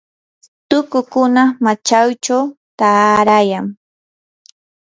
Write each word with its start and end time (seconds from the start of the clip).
tukukuna 0.69 1.43
machaychaw 1.63 2.45
taarayan. 2.79 3.65